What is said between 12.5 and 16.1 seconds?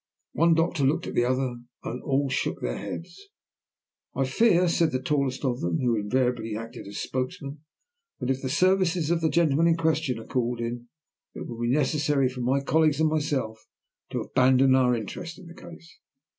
colleagues and myself to abandon our interest in the case.